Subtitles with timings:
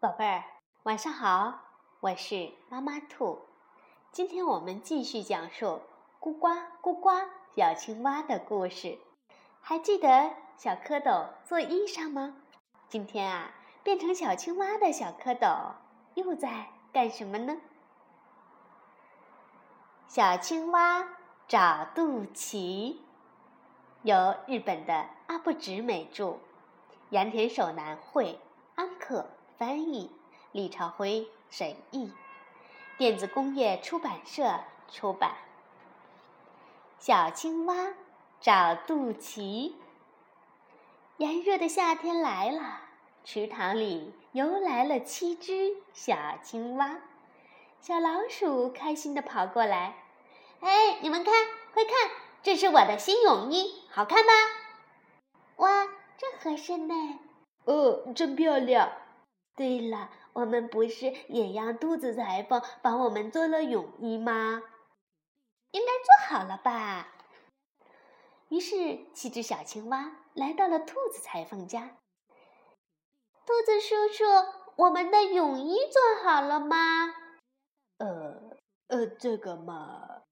[0.00, 0.44] 宝贝儿，
[0.84, 1.58] 晚上好，
[1.98, 3.40] 我是妈妈兔。
[4.12, 5.80] 今天我们继续讲述
[6.22, 7.10] “咕呱咕呱”
[7.56, 8.96] 小青蛙的故事。
[9.60, 12.36] 还记得小蝌蚪做衣裳吗？
[12.88, 13.50] 今天啊，
[13.82, 15.72] 变成小青蛙的小蝌蚪
[16.14, 17.56] 又在干什么呢？
[20.06, 21.08] 小青蛙
[21.48, 22.98] 找肚脐，
[24.02, 26.38] 由日本的阿部直美著，
[27.10, 28.38] 杨田守男绘，
[28.76, 29.28] 安可。
[29.58, 30.08] 翻译：
[30.52, 32.12] 李朝辉审译，
[32.96, 35.32] 电子工业出版社出版。
[37.00, 37.74] 小青蛙
[38.40, 39.72] 找肚脐。
[41.16, 42.82] 炎热的夏天来了，
[43.24, 47.00] 池塘里游来了七只小青蛙。
[47.80, 49.96] 小老鼠开心地跑过来
[50.62, 51.34] ：“哎，你们看，
[51.74, 51.94] 快看，
[52.44, 54.32] 这是我的新泳衣，好看吗
[55.58, 55.84] ？”“哇，
[56.16, 56.94] 真合身呢
[57.66, 58.92] ！”“哦，真漂亮。”
[59.58, 64.62] 对了，我们不是也让兔子裁缝帮我们做了泳衣吗？
[65.72, 67.08] 应该做好了吧。
[68.50, 71.96] 于是，七只小青蛙来到了兔子裁缝家。
[73.44, 74.24] 兔子叔叔，
[74.76, 76.76] 我们的泳衣做好了吗？
[77.96, 80.22] 呃呃，这个嘛，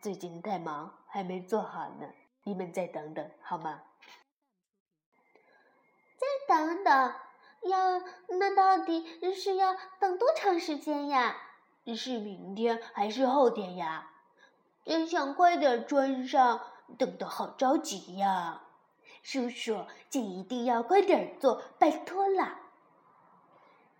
[0.00, 2.08] 最近太忙，还没做好呢。
[2.44, 3.82] 你们再等等好吗？
[6.16, 7.14] 再等等。
[7.68, 11.36] 要那到底是要等多长时间呀？
[11.96, 14.10] 是明天还是后天呀？
[14.84, 16.60] 真想快点穿上，
[16.98, 18.62] 等得好着急呀！
[19.22, 22.60] 叔叔，这一定要快点做，拜托了。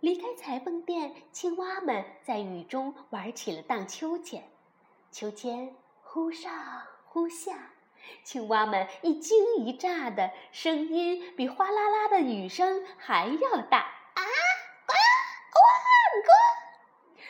[0.01, 4.49] 离开裁缝店，青蛙们在雨中玩起了荡秋千，
[5.11, 6.53] 秋千忽上
[7.07, 7.73] 忽下。
[8.25, 14.23] 青蛙们一惊一乍的声音比哗啦啦的雨声还要大啊！
[14.87, 14.93] 呱
[15.53, 15.59] 呱
[16.25, 17.21] 呱！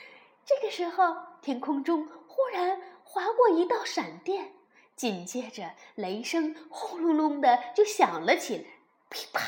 [0.44, 4.53] 这个时候，天空中忽然划过一道闪电，
[4.94, 8.64] 紧接着雷声轰隆隆的就响了起来，
[9.08, 9.43] 噼啪！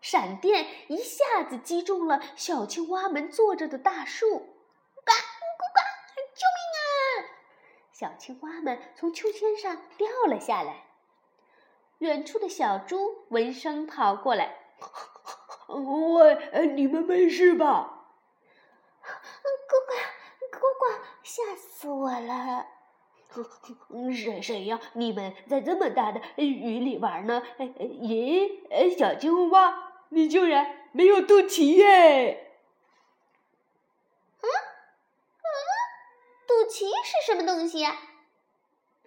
[0.00, 4.53] 闪电一下子击中了小青蛙们坐着的大树。
[7.94, 10.86] 小青蛙们从秋千上掉了下来，
[11.98, 14.56] 远处的小猪闻声跑过来
[15.70, 18.08] ：“喂，你们没事吧
[19.00, 19.76] ？”“呱
[20.50, 22.66] 呱呱呱，吓死我了
[24.12, 24.80] ！”“谁谁呀？
[24.94, 32.40] 你们在这么大的雨里玩呢？”“咦，小青蛙，你竟然没有肚脐耶？”
[36.74, 37.96] 肚脐是什么东西呀？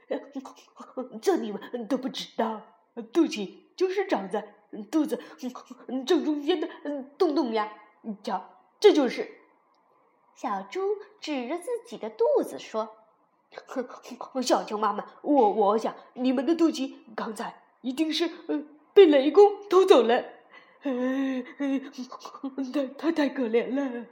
[1.22, 2.61] 这你们都不知道，
[3.11, 4.55] 肚脐就是长在
[4.89, 5.22] 肚子
[6.05, 6.69] 正中间的
[7.17, 7.73] 洞洞呀！
[8.23, 9.33] 瞧，这就是。
[10.33, 10.79] 小猪
[11.19, 12.95] 指着自己的肚子说
[14.41, 18.29] ：“小青妈妈，我我想你们的肚脐刚才一定是
[18.94, 20.23] 被雷公偷走了，
[22.72, 24.05] 太太太可怜了。”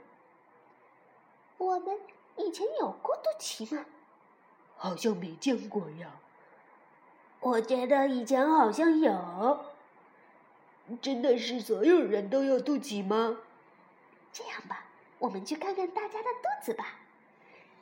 [1.56, 1.98] 我们。
[2.36, 3.84] 以前有过肚脐吗？
[4.76, 6.20] 好像没见过呀。
[7.40, 9.64] 我觉得以前好像有。
[11.00, 13.38] 真的是所有人都有肚脐吗？
[14.32, 14.86] 这样吧，
[15.18, 17.00] 我们去看看大家的肚子吧。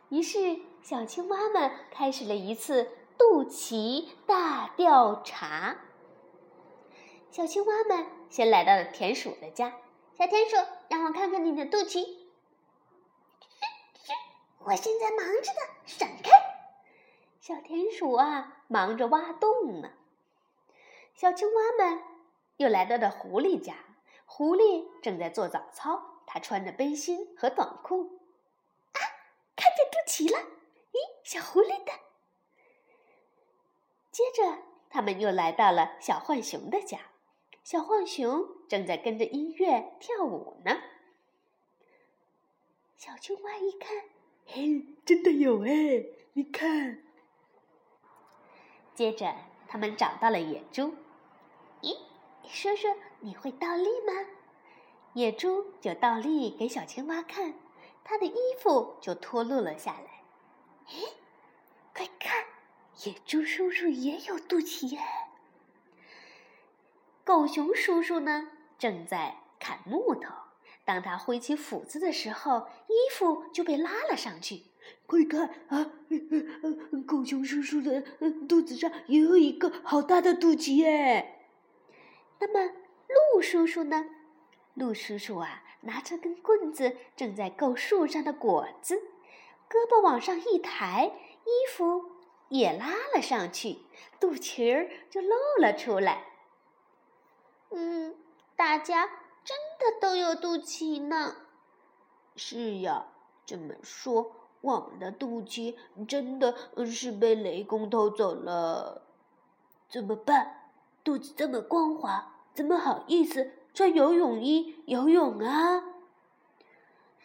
[0.09, 2.88] 于是，小青蛙们开始了一次
[3.19, 5.76] 肚脐大调查。
[7.31, 9.72] 小青蛙们先来到了田鼠的家。
[10.16, 10.56] 小田鼠，
[10.88, 12.23] 让我看看你的肚脐。
[14.66, 16.30] 我现在忙着呢，闪开！
[17.38, 19.92] 小田鼠啊，忙着挖洞呢。
[21.14, 22.02] 小青蛙们
[22.56, 23.74] 又来到了狐狸家，
[24.24, 28.20] 狐狸正在做早操，它穿着背心和短裤。
[28.92, 29.00] 啊，
[29.54, 30.38] 看见肚脐了！
[30.92, 31.92] 咦，小狐狸的。
[34.10, 36.98] 接着，他们又来到了小浣熊的家，
[37.62, 40.80] 小浣熊正在跟着音乐跳舞呢。
[42.97, 44.14] 小青蛙一看。
[44.46, 46.04] 嘿，真的有哎！
[46.34, 46.98] 你看。
[48.94, 49.34] 接着，
[49.66, 50.94] 他们找到了野猪。
[51.82, 51.96] 咦，
[52.46, 54.12] 说说，你会倒立吗？
[55.14, 57.54] 野猪就倒立给小青蛙看，
[58.02, 60.22] 它的衣服就脱落了下来。
[60.88, 61.08] 咦，
[61.94, 62.44] 快看，
[63.04, 65.00] 野猪叔叔也有肚脐耶！
[67.24, 70.43] 狗熊叔叔呢，正在砍木头。
[70.84, 74.65] 当他挥起斧子的时候，衣服就被拉了上去。
[75.07, 75.92] 快看啊，
[77.07, 78.03] 狗熊叔叔的
[78.47, 81.41] 肚子上也有一个好大的肚脐耶！
[82.39, 82.75] 那么，
[83.33, 84.04] 鹿叔叔呢？
[84.75, 88.97] 鹿叔叔啊，拿着根棍子，正在够树上的果子，
[89.71, 91.13] 胳膊往上一抬，
[91.45, 92.10] 衣服
[92.51, 93.78] 也拉了上去，
[94.21, 96.25] 肚脐儿就露了出来。
[97.71, 98.15] 嗯，
[98.54, 99.09] 大家
[99.44, 101.36] 真的都有肚脐呢。
[102.34, 103.06] 是呀，
[103.44, 105.76] 这么说，我们的肚脐
[106.08, 106.56] 真的
[106.86, 109.02] 是被雷公偷走了。
[109.88, 110.70] 怎么办？
[111.04, 113.52] 肚子这么光滑，怎么好意思？
[113.74, 115.84] 穿游泳衣游泳啊！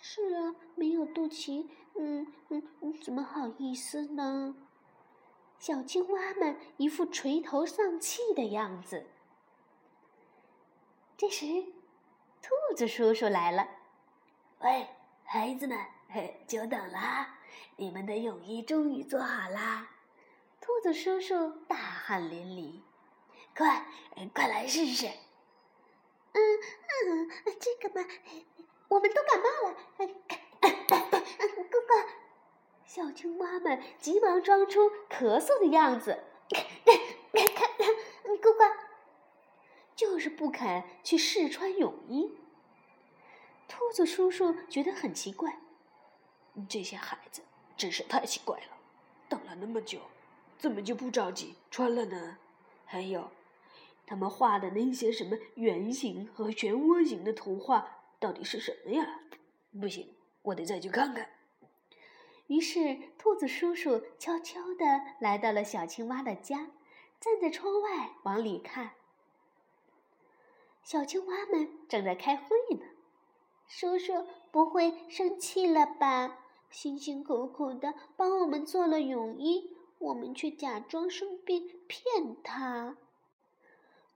[0.02, 2.62] 是啊，没有肚脐，嗯嗯，
[3.02, 4.56] 怎么好意思呢？
[5.60, 9.06] 小青蛙们一副垂头丧气的样子。
[11.18, 11.46] 这时，
[12.42, 13.68] 兔子叔叔来了。
[14.60, 14.88] 喂，
[15.24, 15.78] 孩子们，
[16.48, 17.36] 久等啦！
[17.76, 19.90] 你们的泳衣终于做好啦！
[20.62, 22.82] 兔子叔叔大汗淋漓，
[23.56, 23.86] 快，
[24.34, 25.08] 快来试试！
[26.34, 26.40] 嗯
[27.08, 28.08] 嗯，这个嘛，
[28.90, 29.76] 我们都感冒了。
[31.70, 31.94] 哥 哥，
[32.86, 36.24] 小青蛙们急忙装出咳嗽的样子。
[38.42, 38.66] 哥哥，
[40.00, 42.32] 就是不肯去试穿泳衣。
[43.68, 45.60] 兔子叔叔觉得很奇怪，
[46.70, 47.42] 这些孩子
[47.76, 48.78] 真是太奇怪了，
[49.28, 50.00] 等了那么久，
[50.58, 52.38] 怎么就不着急穿了呢？
[52.86, 53.30] 还有。
[54.06, 59.20] 他们画的那些什么圆形和漩涡形的图画到底是什么呀？
[59.82, 61.30] 不行，我得再去看看。
[62.48, 64.86] 于是，兔子叔叔悄悄地
[65.20, 66.72] 来到了小青蛙的家，
[67.20, 68.92] 站在窗外往里看。
[70.84, 72.82] 小青蛙们正在开会呢。
[73.68, 76.40] 叔叔不会生气了吧？
[76.72, 82.98] 辛辛苦苦的帮我们做了泳衣，我们却假装生病骗他。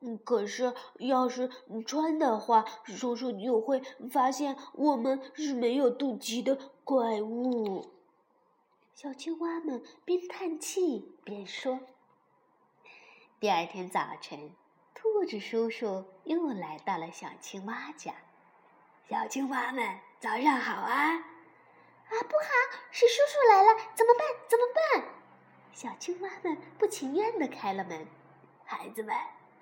[0.01, 1.49] 嗯可是，要是
[1.85, 3.81] 穿的话，叔叔就会
[4.11, 7.85] 发现我们是没有肚脐的怪物。
[8.93, 11.79] 小青蛙们边叹气边说。
[13.39, 14.51] 第二天早晨，
[15.23, 18.13] 兔子叔叔又来到了小青蛙家。
[19.07, 21.13] 小青蛙们，早上好啊！
[21.15, 24.27] 啊，不好，是叔叔来了，怎么办？
[24.49, 25.05] 怎么办？
[25.71, 28.05] 小青蛙们不情愿地开了门。
[28.65, 29.15] 孩子们。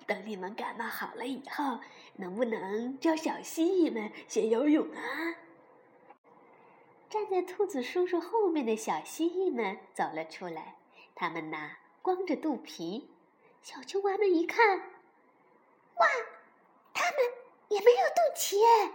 [0.04, 1.78] 等你们感冒好了以后，
[2.16, 5.36] 能不能教小蜥蜴们学游泳啊？
[7.08, 10.74] 站在兔子叔叔后面的小蜥蜴们走了出来，
[11.14, 13.08] 他们呐光着肚皮。
[13.62, 14.90] 小青蛙们一看，
[15.96, 16.06] 哇，
[16.94, 17.18] 他们
[17.68, 18.92] 也没有肚脐哎！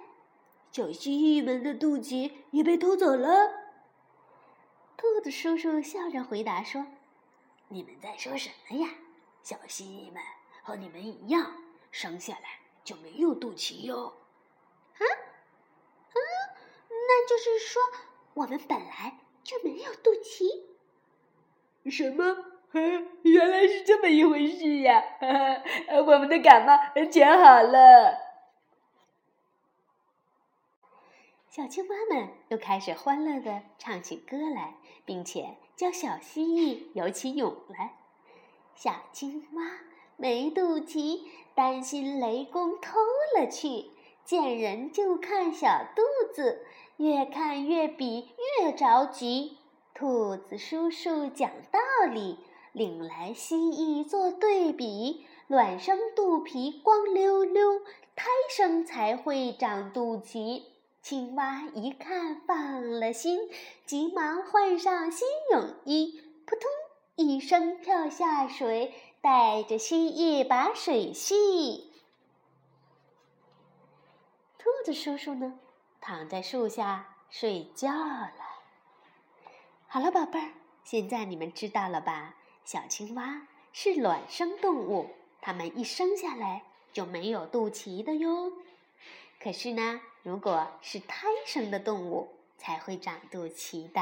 [0.71, 3.51] 小蜥蜴们的肚脐也被偷走了。
[4.95, 6.85] 兔子叔叔笑着回答说
[7.69, 8.89] ：“你们在说什么呀，
[9.41, 10.21] 小蜥蜴们？”
[10.63, 14.13] 和你们一样，生下来就没有肚脐哟。
[14.97, 16.17] 啊，啊，
[16.89, 17.81] 那就是说
[18.33, 20.63] 我们本来就没有肚脐。
[21.89, 22.46] 什么？
[23.23, 25.03] 原来是这么一回事呀！
[26.05, 26.77] 我们的感冒
[27.11, 28.17] 全好了。
[31.49, 34.75] 小青蛙们又开始欢乐的唱起歌来，
[35.05, 37.95] 并且教小蜥蜴游起泳来。
[38.75, 39.87] 小青蛙。
[40.19, 42.97] 没肚脐，担心雷公偷
[43.37, 43.91] 了去。
[44.25, 46.01] 见人就看小肚
[46.33, 46.65] 子，
[46.97, 49.59] 越看越比越着急。
[49.93, 51.79] 兔子叔叔讲道
[52.11, 52.39] 理，
[52.77, 55.25] 领来蜥蜴做对比。
[55.47, 57.79] 卵生肚皮光溜溜，
[58.15, 60.63] 胎生才会长肚脐。
[61.01, 63.49] 青蛙一看放了心，
[63.85, 66.69] 急忙换上新泳衣，扑通
[67.15, 68.93] 一声跳下水。
[69.19, 71.91] 带着蜥蜴把水戏。
[74.57, 75.59] 兔子叔叔呢，
[75.99, 78.31] 躺在树下睡觉了。
[79.87, 80.51] 好了，宝贝儿，
[80.83, 82.35] 现在你们知道了吧？
[82.67, 88.51] 小青蛙是卵生动物，它们一生下来就没有肚脐的哟。
[89.39, 94.01] 可是呢，如果是胎生的动物，才会长肚脐的。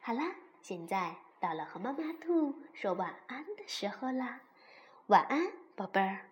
[0.00, 1.14] 好啦，现在。
[1.38, 4.40] 到了和妈妈兔说晚安的时候啦，
[5.06, 6.31] 晚安，宝贝儿。